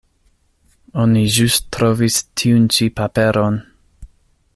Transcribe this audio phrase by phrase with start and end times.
[1.03, 3.61] Oni ĵus trovis tiun ĉi paperon.